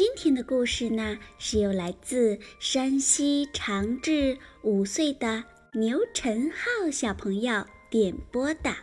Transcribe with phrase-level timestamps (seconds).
[0.00, 8.74] 今天的故事呢，是由来自山西长治五岁的牛晨浩小朋友点播的。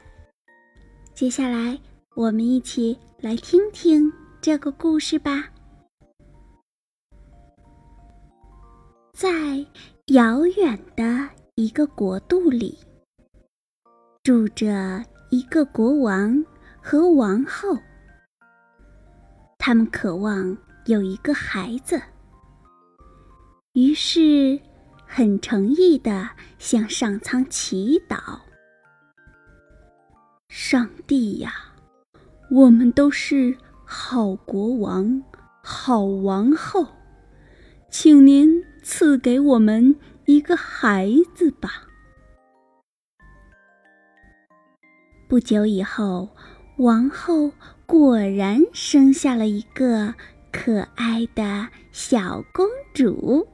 [1.16, 1.80] 接下来，
[2.14, 5.50] 我们一起来听听这个故事吧。
[9.12, 9.66] 在
[10.14, 12.78] 遥远的一个国度里，
[14.22, 16.46] 住着一个国王
[16.80, 17.76] 和王后，
[19.58, 20.56] 他们渴望。
[20.88, 22.02] 有一个孩子，
[23.74, 24.58] 于是
[25.06, 26.30] 很诚意的
[26.60, 28.40] 向上苍祈祷
[30.48, 31.54] ：“上帝呀，
[32.50, 35.22] 我们都是好国王、
[35.62, 36.88] 好王后，
[37.90, 41.84] 请您赐给我们一个孩子吧。”
[45.28, 46.30] 不久以后，
[46.78, 47.52] 王后
[47.86, 50.16] 果然生下了一个。
[50.58, 53.48] 可爱的小公主，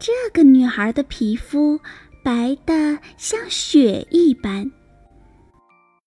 [0.00, 1.78] 这个女孩的皮肤
[2.24, 4.68] 白的像雪一般，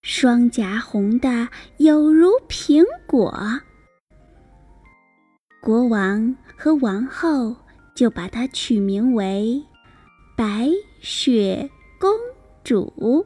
[0.01, 3.33] 双颊红的有如苹果。
[5.61, 7.55] 国王和王后
[7.95, 9.63] 就把她取名为
[10.35, 12.11] 白雪公
[12.61, 13.25] 主。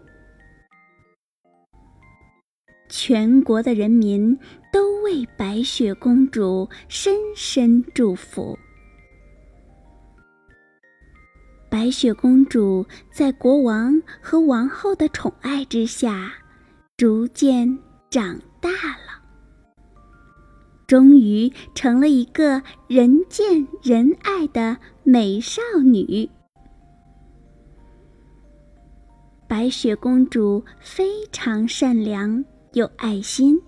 [2.92, 4.36] 全国的人民
[4.72, 8.58] 都为白雪公主深深祝福。
[11.70, 16.34] 白雪公主在国王和王后的宠爱之下，
[16.98, 17.78] 逐渐
[18.10, 19.22] 长大了，
[20.88, 26.30] 终于成了一个人见人爱的美少女。
[29.48, 32.44] 白雪公主非常善良。
[32.74, 33.60] 有爱心，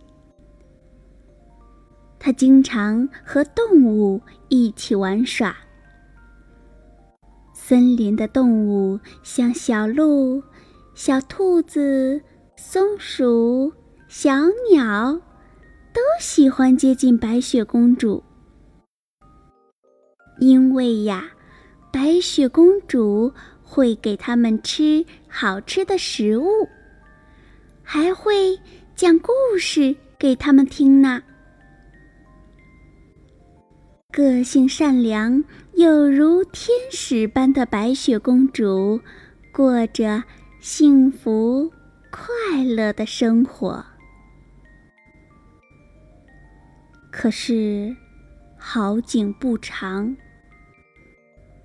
[2.24, 5.58] 他经常和动物一起玩耍。
[7.52, 10.44] 森林的动物像小鹿、
[10.94, 12.22] 小兔子、
[12.56, 13.74] 松鼠、
[14.08, 14.36] 小
[14.72, 15.14] 鸟，
[15.92, 18.24] 都喜欢接近白雪公主，
[20.40, 21.32] 因为呀，
[21.92, 23.34] 白雪公主
[23.64, 26.46] 会给他们吃好吃的食物，
[27.82, 28.59] 还会。
[28.94, 31.24] 讲故事给他们听呢。
[34.11, 35.41] 个性善良，
[35.73, 38.99] 有如天使般的白雪公主，
[39.53, 40.22] 过着
[40.59, 41.72] 幸福
[42.09, 43.85] 快乐的生活。
[47.09, 47.95] 可是，
[48.57, 50.17] 好景不长，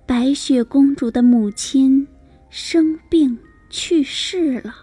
[0.05, 2.07] 白雪公主的母亲
[2.49, 3.37] 生病
[3.69, 4.73] 去世了。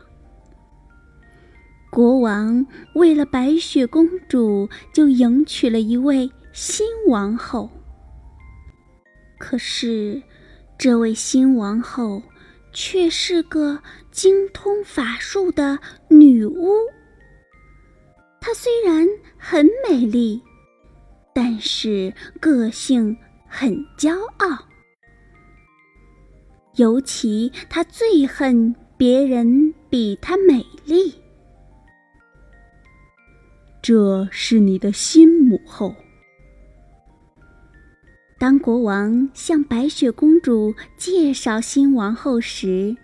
[1.90, 7.68] 国王为了白雪公主，就迎娶了一位新王后。
[9.38, 10.22] 可是，
[10.78, 12.22] 这位新王后
[12.72, 13.82] 却是个
[14.12, 15.76] 精通法术的
[16.08, 16.70] 女巫。
[18.40, 19.04] 她虽然
[19.36, 20.40] 很美丽，
[21.34, 23.16] 但是个性
[23.48, 24.56] 很骄傲，
[26.76, 31.12] 尤其她最恨别人比她美丽。
[33.82, 35.92] 这是你的新母后。
[38.38, 42.96] 当国王向白雪公主介绍新王后时，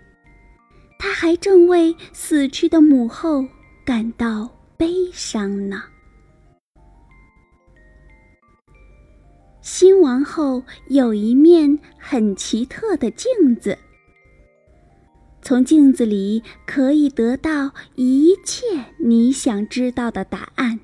[0.99, 3.45] 他还正为死去的母后
[3.83, 5.83] 感到悲伤呢。
[9.61, 13.77] 新王后有一面很奇特的镜子。
[15.41, 18.65] 从镜子里可以得到一切
[18.99, 20.79] 你想知道的答案，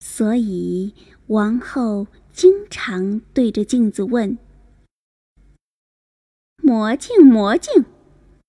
[0.00, 0.94] 所以
[1.28, 4.38] 王后经常对着镜子问
[6.62, 7.84] ：“魔镜，魔镜，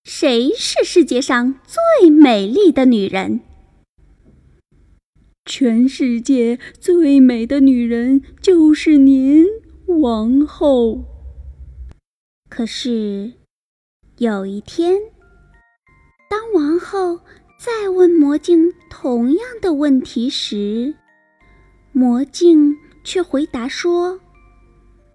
[0.04, 3.40] 谁是世界上最美丽的女人
[5.46, 9.46] ？”“全世界最美的女人就是您，
[9.88, 11.04] 王后。”
[12.48, 13.34] 可是，
[14.18, 15.00] 有一天，
[16.30, 17.22] 当王后
[17.60, 20.94] 再问魔镜同样的问题时，
[21.98, 24.20] 魔镜却回答说：“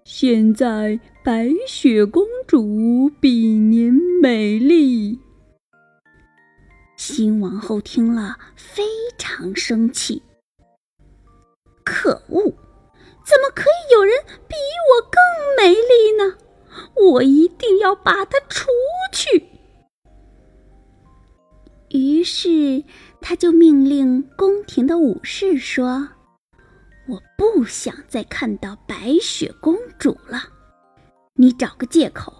[0.03, 5.17] 现在白雪公主比您美丽。”
[6.99, 8.83] 新王后听了非
[9.17, 10.21] 常生气。
[11.85, 12.53] 可恶！
[13.23, 14.13] 怎么可以有人
[14.49, 14.55] 比
[14.91, 15.21] 我更
[15.57, 16.35] 美丽呢？
[17.13, 18.67] 我一定要把她除
[19.13, 19.45] 去。
[21.91, 22.83] 于是，
[23.21, 26.09] 他就命令宫廷的武士说
[27.05, 30.41] ：“我不想再看到白雪公主了，
[31.35, 32.33] 你找个借口，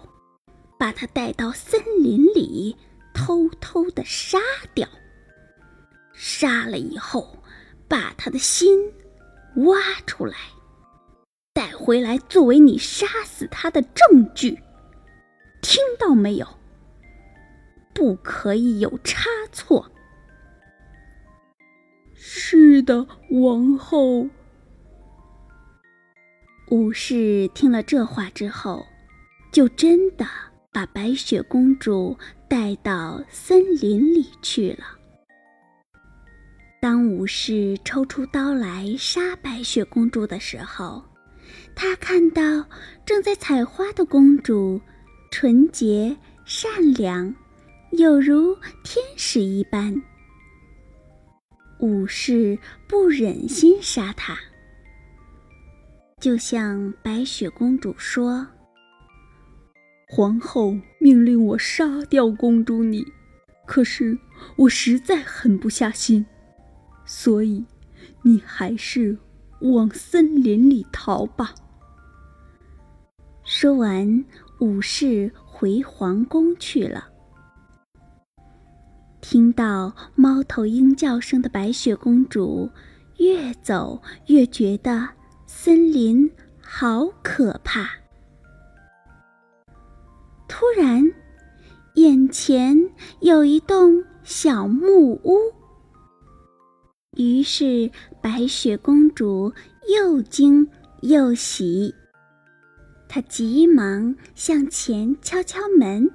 [0.78, 2.76] 把她带到森林里，
[3.12, 4.38] 偷偷的杀
[4.74, 4.88] 掉。
[6.14, 7.42] 杀了以后，
[7.88, 8.90] 把她的心
[9.66, 10.36] 挖出来，
[11.52, 14.58] 带回来作为你杀死她的证据。
[15.60, 16.46] 听到没有？”
[17.92, 19.90] 不可以有差错。
[22.14, 24.28] 是的，王后。
[26.70, 28.84] 武士听了这话之后，
[29.52, 30.26] 就真的
[30.72, 32.16] 把白雪公主
[32.48, 34.84] 带到森林里去了。
[36.80, 41.02] 当武士抽出刀来杀白雪公主的时候，
[41.74, 42.42] 他看到
[43.06, 44.80] 正在采花的公主，
[45.30, 47.34] 纯洁善良。
[47.92, 50.02] 有如天使一般，
[51.78, 52.58] 武士
[52.88, 54.36] 不忍心杀她，
[56.24, 58.46] 就向白雪公主说
[60.08, 63.04] ：“皇后命令我杀掉公主你，
[63.66, 64.18] 可是
[64.56, 66.24] 我实在狠不下心，
[67.04, 67.62] 所以
[68.22, 69.18] 你还是
[69.60, 71.54] 往森林里逃吧。”
[73.44, 74.24] 说完，
[74.60, 77.06] 武士回皇宫去了。
[79.20, 82.70] 听到猫头鹰叫声的白雪公主，
[83.18, 85.06] 越走越觉得
[85.64, 86.30] 森林
[86.60, 87.88] 好可怕。
[90.46, 91.02] 突然，
[91.94, 92.76] 眼前
[93.20, 95.38] 有一栋小木屋。
[97.16, 97.90] 于是，
[98.20, 99.50] 白雪公主
[99.88, 100.68] 又惊
[101.00, 101.94] 又喜，
[103.08, 106.06] 她急忙向前敲敲门，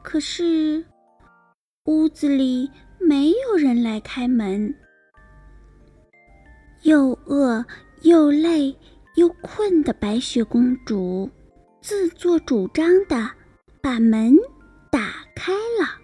[0.00, 0.84] 可是。
[1.86, 2.70] 屋子里
[3.00, 4.72] 没有人来开门，
[6.82, 7.64] 又饿
[8.02, 8.76] 又累
[9.16, 11.30] 又困的白雪公主
[11.80, 13.30] 自作主张的
[13.80, 14.36] 把门
[14.90, 16.00] 打开了。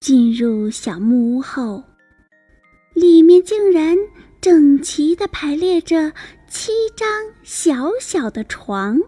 [0.00, 1.82] 进入小木屋后，
[2.94, 3.96] 里面竟然
[4.40, 6.12] 整齐的排列着
[6.48, 7.08] 七张
[7.42, 9.00] 小小的床。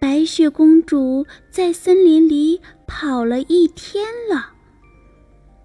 [0.00, 4.54] 白雪公主在森林里跑了一天了，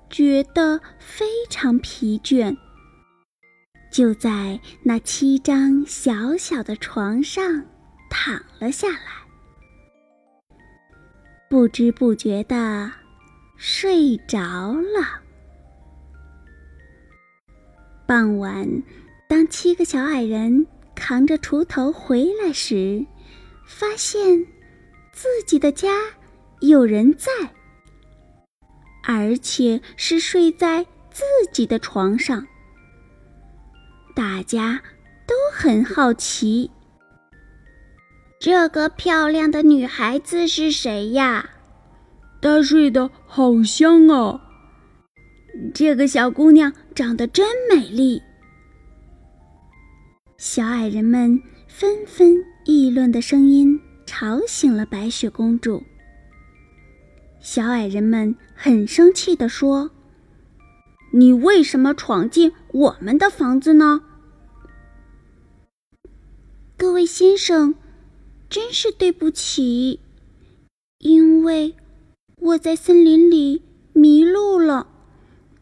[0.09, 2.57] 觉得非常疲倦，
[3.93, 7.63] 就在那七张小小的床上
[8.09, 10.57] 躺了下来，
[11.47, 12.91] 不知不觉的
[13.55, 15.21] 睡着了。
[18.07, 18.67] 傍晚，
[19.29, 23.05] 当七个小矮人扛着锄头回来时，
[23.63, 24.43] 发现
[25.11, 25.89] 自己的家
[26.61, 27.31] 有人在，
[29.03, 32.47] 而且是睡在自己的床上。
[34.15, 34.82] 大家
[35.27, 36.70] 都很好奇，
[38.39, 41.50] 这个漂亮的女孩子是谁呀？
[42.41, 44.41] 她睡得好香啊！
[45.74, 48.22] 这个小姑娘长得真美丽。
[50.38, 52.43] 小矮人们纷纷。
[52.65, 55.84] 议论的声音吵醒了白雪公主。
[57.41, 59.91] 小矮人们很生气地说
[61.12, 64.01] ：“你为什么闯进我们的房子呢？”
[66.75, 67.75] 各位先生，
[68.50, 70.01] 真是对不起，
[70.98, 71.75] 因为
[72.38, 73.62] 我在森林里
[73.94, 74.88] 迷路了，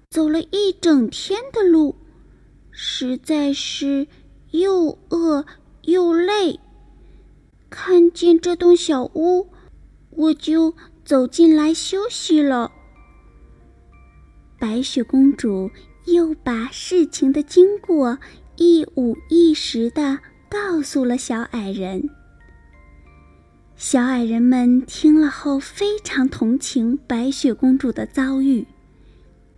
[0.09, 1.95] 走了一整天的路，
[2.71, 4.07] 实在是
[4.51, 5.45] 又饿
[5.83, 6.59] 又累。
[7.69, 9.49] 看见这栋小屋，
[10.09, 10.73] 我就
[11.05, 12.71] 走进来休息了。
[14.57, 15.69] 白雪公主
[16.05, 18.17] 又把事情的经过
[18.57, 22.09] 一五一十的告诉了小矮人。
[23.75, 28.67] 小矮人们听了后非常同情白雪公主的遭遇，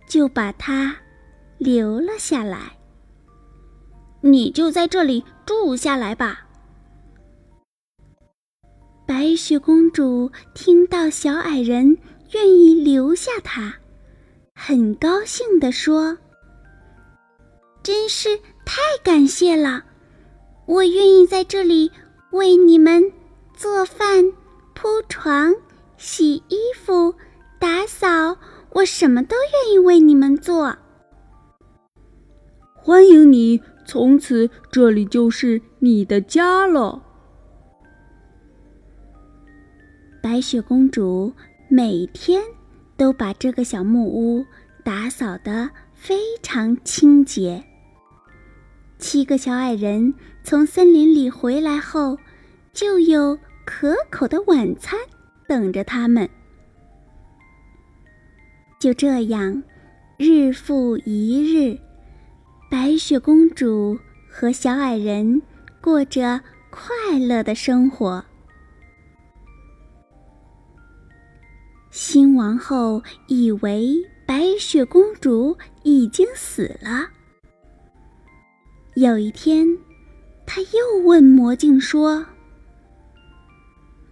[0.08, 0.96] 就把她
[1.58, 2.78] 留了下来。
[4.22, 6.46] 你就在这里住下来吧。
[9.06, 11.98] 白雪公主听到小矮人
[12.32, 13.74] 愿意留下他，
[14.54, 16.16] 很高兴地说
[17.84, 19.84] ：“真是太感谢了！
[20.64, 21.92] 我愿意在这里
[22.30, 23.12] 为你们
[23.52, 24.32] 做饭、
[24.72, 25.54] 铺床、
[25.98, 27.14] 洗衣服、
[27.58, 28.38] 打扫，
[28.70, 30.78] 我什么都愿意为你们做。
[32.74, 37.02] 欢迎你，从此这里就是你的家了。”
[40.24, 41.34] 白雪公主
[41.68, 42.42] 每天
[42.96, 44.42] 都把这个小木屋
[44.82, 47.62] 打扫得非常清洁。
[49.06, 52.16] 七个小矮人从森林里回来后，
[52.72, 54.98] 就有可口的晚餐
[55.46, 56.26] 等着他们。
[58.80, 59.62] 就这样，
[60.16, 61.78] 日复一日，
[62.70, 65.42] 白雪公主和小矮人
[65.82, 68.24] 过着快乐的生活。
[71.90, 73.96] 新王后以为
[74.26, 77.10] 白雪公主已经死了。
[78.96, 79.78] 有一天，
[80.46, 82.26] 他又问魔镜说：“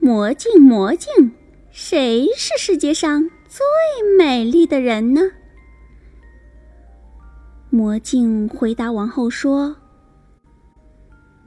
[0.01, 1.33] 魔镜，魔镜，
[1.71, 3.65] 谁是世界上最
[4.19, 5.21] 美丽的人呢？”
[7.71, 9.77] 魔镜回答王后说：“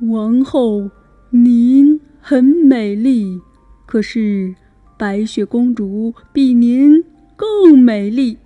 [0.10, 0.89] 王后，
[1.32, 3.42] 您很美丽，
[3.86, 4.56] 可是……”
[4.98, 7.04] 白雪公主比您
[7.36, 8.38] 更美丽，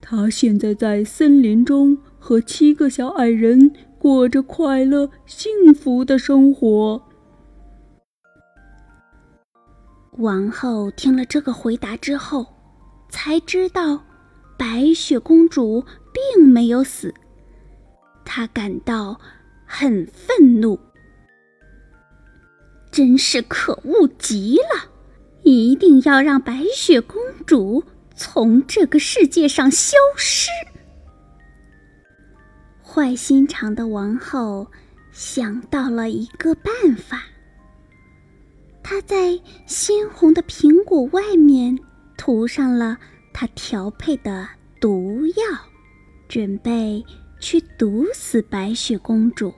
[0.00, 3.70] 她现在在森林中和七个小矮人
[4.04, 7.02] 过着快乐幸福的生活。
[10.18, 12.44] 王后听了这个回答之后，
[13.08, 14.04] 才知道
[14.58, 15.82] 白雪公主
[16.12, 17.14] 并没有死，
[18.26, 19.18] 她感到
[19.64, 20.78] 很愤怒，
[22.90, 24.90] 真是可恶极了。
[25.44, 27.82] 一定要让白雪公主
[28.14, 30.50] 从这个世界上消失。
[32.94, 34.68] 坏心肠的王后
[35.10, 37.24] 想到了一个办法，
[38.84, 41.76] 她在鲜红的苹果外面
[42.16, 42.96] 涂上了
[43.32, 44.48] 她调配的
[44.80, 45.34] 毒药，
[46.28, 47.04] 准备
[47.40, 49.52] 去毒死白雪公主。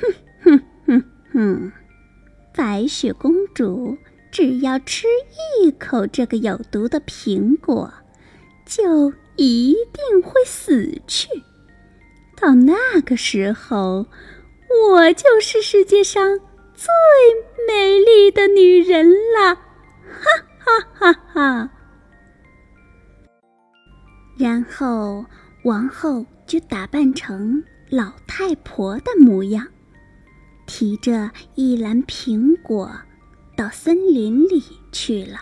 [0.00, 1.72] 哼哼哼哼！
[2.54, 3.98] 白雪公主
[4.32, 5.06] 只要吃
[5.60, 7.92] 一口这个有毒的苹果，
[8.64, 11.28] 就一定会死去。
[12.40, 14.06] 到那个时候，
[14.92, 16.38] 我就是世界上
[16.74, 16.88] 最
[17.68, 19.54] 美丽的女人了！
[20.08, 21.70] 哈哈哈哈！
[24.38, 25.24] 然后，
[25.64, 29.66] 王后就打扮成老太婆的模样。
[30.66, 32.90] 提着一篮苹果，
[33.56, 35.40] 到森林里去了。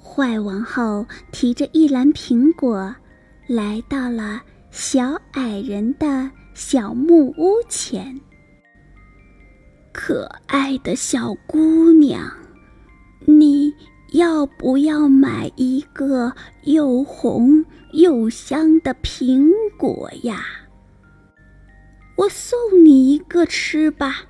[0.00, 2.94] 坏王后提着一篮苹果，
[3.46, 4.42] 来到了
[4.74, 8.18] 小矮人的小木屋前。
[9.92, 12.32] 可爱的小姑娘，
[13.26, 13.74] 你
[14.14, 17.62] 要不要买一个又红
[17.92, 20.42] 又香的苹果呀？
[22.16, 24.22] 我送你一个吃吧，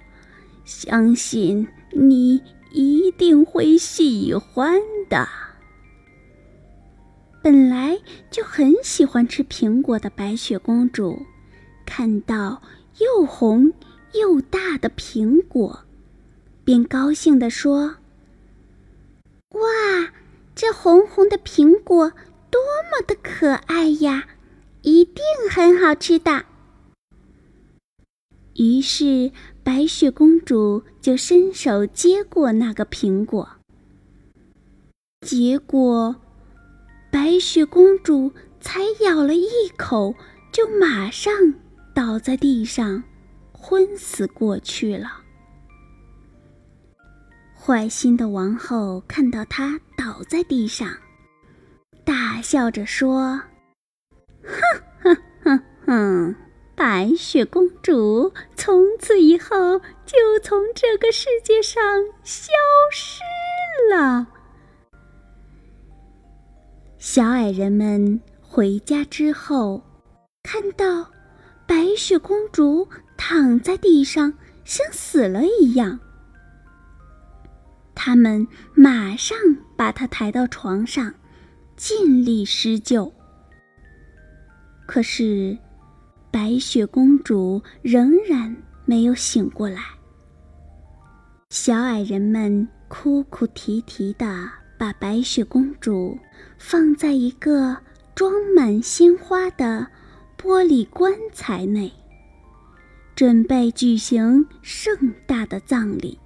[0.65, 5.29] 相信你一定会喜欢的。
[7.43, 7.99] 本来
[8.31, 11.27] 就很喜欢吃苹果的白雪公主，
[11.85, 12.63] 看到
[12.99, 13.73] 又红
[14.13, 15.81] 又大的苹果，
[16.65, 17.97] 便高兴地说
[19.51, 19.61] ：“哇，
[20.55, 22.13] 这红红的苹果
[22.49, 22.61] 多
[22.93, 24.29] 么的可爱呀！
[24.83, 26.45] 一定很好吃的。”
[28.55, 29.33] 于是，
[29.65, 33.49] 白雪公主就伸手接过那个苹果。
[35.23, 36.17] 结果，
[37.13, 40.15] 白雪公主才咬了一口，
[40.51, 41.35] 就马上
[41.95, 43.05] 倒在地上，
[43.53, 45.21] 昏死过去了。
[47.55, 50.89] 坏心的王后看到她倒在地上，
[52.03, 53.43] 大笑着说
[54.43, 56.35] ：“哼哼哼哼！”
[56.75, 61.81] 白雪公主从此以后就从这个世界上
[62.25, 62.51] 消
[62.91, 63.21] 失
[63.95, 64.27] 了。
[67.05, 69.83] 小矮人们回家之后，
[70.41, 71.11] 看到
[71.67, 74.33] 白雪公主躺在地上，
[74.65, 75.99] 像死了一样。
[77.93, 79.37] 他们马上
[79.77, 81.13] 把她抬到床上，
[81.77, 83.13] 尽力施救。
[84.87, 85.59] 可是。
[86.31, 88.57] 白雪公主仍然
[88.87, 89.83] 没有醒过来。
[91.51, 94.49] 小矮人们哭哭啼啼的
[94.83, 96.19] 把白雪公主
[96.59, 97.77] 放在一个
[98.17, 99.87] 装满鲜花的
[100.37, 101.93] 玻璃棺材内，
[103.15, 106.19] 准备举行盛大的葬礼。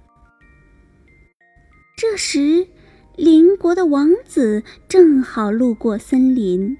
[1.95, 2.67] 这时，
[3.15, 6.75] 邻国的王子正好路过森林，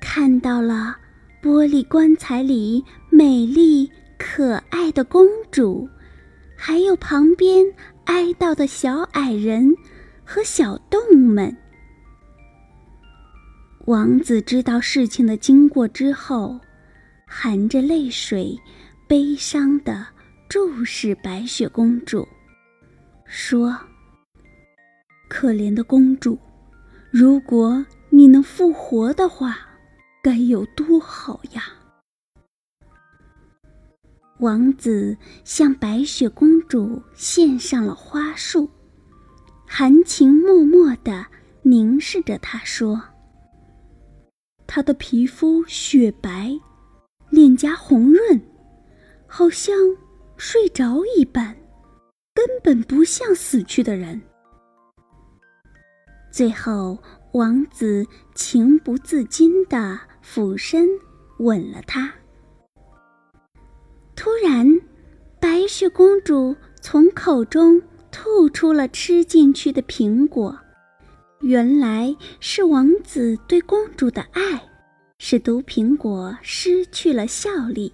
[0.00, 0.96] 看到了
[1.42, 5.86] 玻璃棺材里美丽可爱的公主，
[6.56, 7.66] 还有旁边
[8.06, 9.76] 哀悼的小矮人
[10.24, 11.56] 和小动物们。
[13.86, 16.58] 王子知道事情的经过之后，
[17.26, 18.58] 含着泪水，
[19.06, 20.06] 悲伤地
[20.48, 22.26] 注视白雪公主，
[23.26, 23.78] 说。
[25.28, 26.38] 可怜的公主，
[27.10, 29.58] 如果你能复活的话，
[30.22, 31.64] 该有多好呀！
[34.38, 38.70] 王子向白雪公主献上了花束，
[39.76, 41.26] 含情脉脉地
[41.62, 43.02] 凝视着她说
[44.68, 46.56] ：“她的皮肤雪白，
[47.28, 48.40] 脸颊红润，
[49.26, 49.74] 好像
[50.36, 51.56] 睡着一般，
[52.32, 54.22] 根本不像死去的人。”
[56.30, 56.96] 最后，
[57.32, 60.88] 王子情不自禁地俯身
[61.40, 62.14] 吻了她。
[64.14, 64.80] 突然，
[65.40, 67.82] 白雪公主从口中
[68.14, 70.56] 吐出了吃进去的苹果，
[71.40, 74.62] 原来是王子对公主的爱，
[75.18, 77.92] 使毒苹果失去了效力。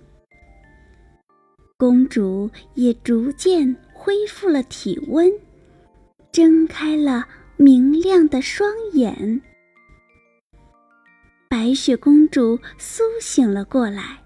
[1.79, 5.33] 公主也逐渐恢复了体温，
[6.31, 7.27] 睁开了。
[7.57, 9.43] 明亮的双眼，
[11.47, 14.23] 白雪公主苏醒了过来，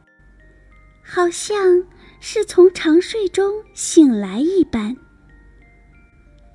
[1.05, 1.83] 好像
[2.21, 4.97] 是从长睡中醒来一般。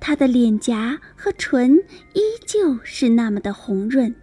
[0.00, 1.76] 她的脸颊和唇
[2.14, 4.14] 依旧是那么的红润。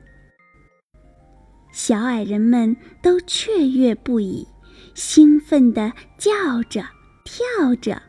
[1.71, 4.47] 小矮人们都雀跃不已，
[4.95, 6.83] 兴奋地叫着、
[7.23, 8.01] 跳着。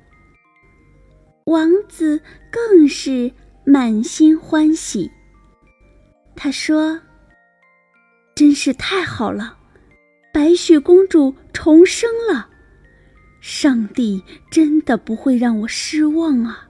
[1.45, 3.31] 王子更是。
[3.71, 5.11] 满心欢喜。
[6.35, 6.99] 他说
[8.35, 9.59] ：“真是太好了，
[10.33, 12.49] 白雪公主重生了，
[13.43, 16.68] 上帝真的不会让我失望啊！”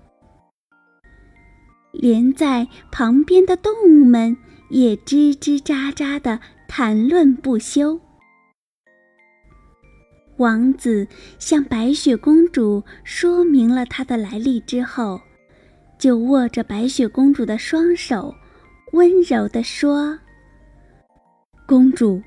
[1.93, 4.37] 连在旁边的动物们
[4.71, 8.01] 也吱吱喳喳的谈论不休。
[10.37, 11.07] 王子
[11.39, 15.21] 向白雪公主说明了他的来历之后。
[15.99, 18.33] 就握着白雪公主的双手，
[18.93, 20.17] 温柔地说
[21.67, 22.23] ：“公主，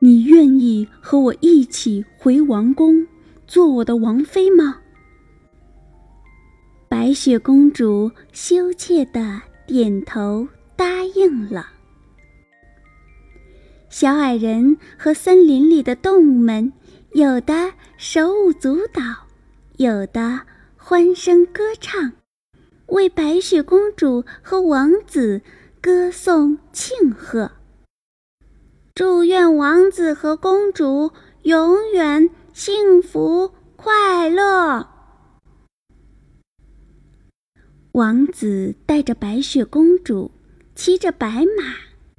[0.00, 3.06] 你愿意和我一起回王宫，
[3.46, 4.80] 做我的王妃吗？”
[7.06, 11.68] 白雪公主羞怯地点头答应了。
[13.88, 16.72] 小矮人和森林里的动物们，
[17.12, 19.00] 有的手舞足蹈，
[19.76, 20.40] 有的
[20.76, 22.10] 欢声歌唱。
[22.86, 25.42] 为白雪公主和王子
[25.80, 27.52] 歌颂庆贺，
[28.96, 34.95] 祝愿王子和公主永远幸福快乐。
[37.96, 40.30] 王子带着白雪公主，
[40.74, 41.76] 骑着白马，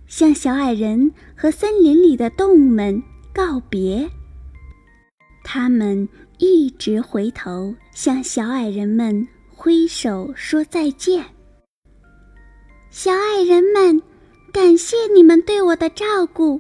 [0.07, 2.99] 向小矮人和森林里的动物们
[3.31, 4.09] 告别。
[5.43, 6.09] 他们
[6.39, 9.27] 一直回头向小矮人们。
[9.55, 11.23] 挥手说再见，
[12.89, 14.01] 小矮人们，
[14.51, 16.59] 感谢你们对我的照顾，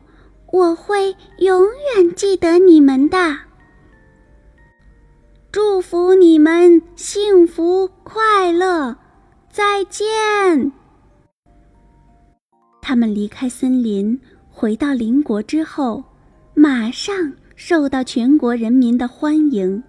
[0.51, 1.63] 我会永
[1.95, 3.37] 远记得你们的。
[5.51, 8.97] 祝福你们幸福快乐，
[9.57, 10.71] 再见。
[12.79, 16.03] 他们离开森林，回到邻国之后，
[16.53, 19.81] 马上受到全国人民的欢迎，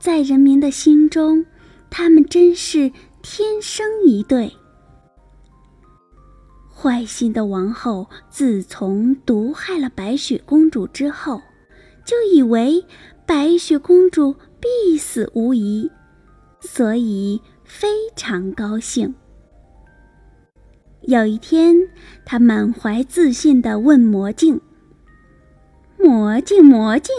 [0.00, 1.46] 在人民的心中。
[1.88, 2.90] 他们真是
[3.22, 4.52] 天生一对。
[6.74, 11.40] 坏心的王后自从毒害了白雪公主之后，
[12.04, 12.84] 就以为
[13.24, 15.88] 白雪公主必死无疑，
[16.60, 19.14] 所以非常高兴。
[21.02, 21.76] 有一天，
[22.24, 24.60] 他满怀自信地问魔镜
[25.98, 27.14] ：“魔镜，魔镜，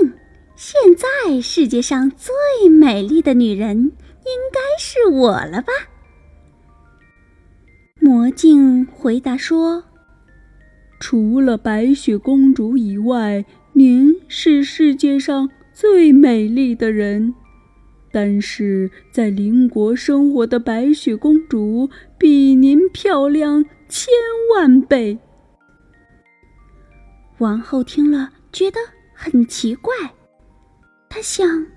[0.56, 3.92] 现在世界上最美丽的女人？”
[4.28, 5.72] 应该是我了吧？
[8.02, 9.86] 魔镜回答说
[11.00, 17.34] ：“除了白雪公主以外，您是世界上最美丽的人。
[18.20, 24.12] 但是在邻国生活的白雪公主比您漂亮千
[24.56, 25.20] 万倍。”
[27.38, 28.80] 王后听了，觉得
[29.14, 29.94] 很奇怪，
[31.08, 31.68] 她想：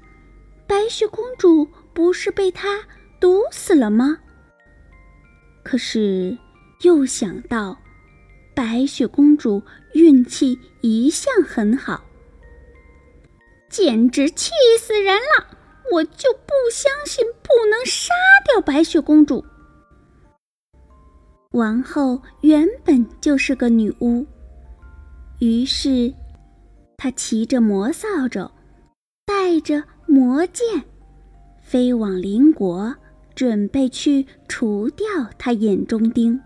[0.66, 2.80] 白雪公主不是被他
[3.20, 4.16] 毒死了吗？
[5.62, 6.38] 可是
[6.80, 7.78] 又想到，
[8.54, 12.02] 白雪公主运气一向很好，
[13.68, 15.58] 简直气死人了！
[15.92, 19.44] 我就不相信不能杀掉白雪公主。
[21.52, 24.24] 王后原本就是个女巫。
[25.40, 26.12] 于是，
[26.96, 28.50] 她骑着魔扫帚，
[29.24, 30.84] 带着魔剑，
[31.60, 32.94] 飞往邻国，
[33.34, 35.06] 准备去除掉
[35.38, 36.40] 他眼中钉。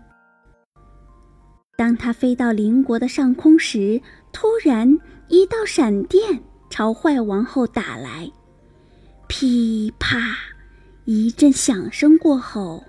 [1.77, 8.31] 当他飞到邻国的上空时，突然一道闪电朝坏王后打来，
[9.27, 10.17] 噼啪
[11.05, 12.83] 一阵响声过后，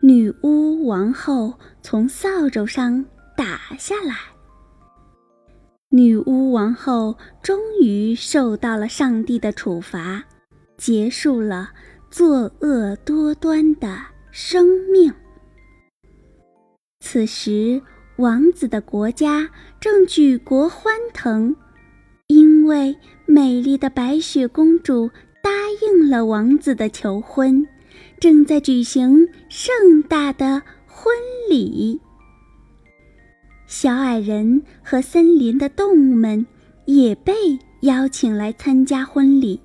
[0.00, 3.04] 女巫王后从扫帚上
[3.36, 4.16] 打下来。
[5.90, 10.24] 女巫王后终于受到了上帝的处罚，
[10.76, 11.70] 结束了
[12.10, 13.98] 作恶多端的
[14.30, 15.12] 生命。
[17.00, 17.82] 此时，
[18.16, 19.48] 王子的国家
[19.80, 21.56] 正举国欢腾，
[22.28, 25.10] 因为美丽的白雪公主
[25.42, 25.50] 答
[25.82, 27.66] 应了王子的求婚，
[28.18, 31.12] 正在举行盛大的婚
[31.48, 32.00] 礼。
[33.66, 36.44] 小矮人和森林的动物们
[36.86, 37.32] 也被
[37.82, 39.60] 邀请来参加婚礼。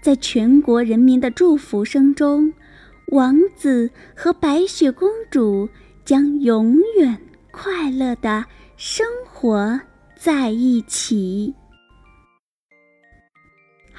[0.00, 2.52] 在全国人民的祝福声中，
[3.08, 5.68] 王子和白雪公主
[6.04, 7.18] 将永远
[7.50, 8.44] 快乐的
[8.76, 9.80] 生活
[10.14, 11.52] 在一起。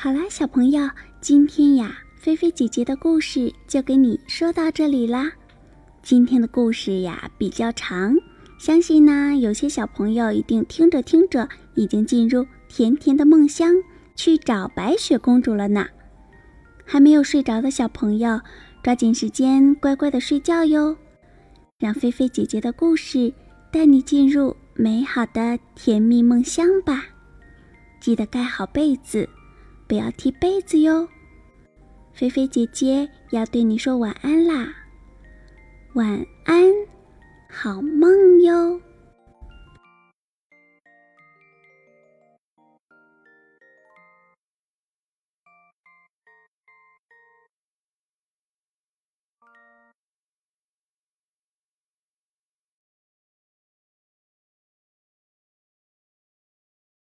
[0.02, 5.30] 好啦，小朋友，今天呀，菲菲姐姐的故事就给你说到这里啦。
[6.02, 8.16] 今天的故事呀，比较长。
[8.58, 13.74] 相信呢，有些小朋友一定听着听着，已经进入甜甜的梦乡，
[14.16, 15.86] 去找白雪公主了呢。
[16.86, 18.40] 还没有睡着的小朋友，
[18.82, 20.96] 抓紧时间乖乖的睡觉哟，
[21.78, 23.34] 让菲菲姐姐的故事
[23.70, 27.04] 带你进入美好的甜蜜梦乡吧。
[28.00, 29.28] 记得盖好被子，
[29.90, 31.06] 不要踢被子哟。
[32.14, 34.72] 菲菲姐姐要对你说晚安啦，
[35.96, 36.64] 晚安。
[37.50, 38.80] 好梦哟。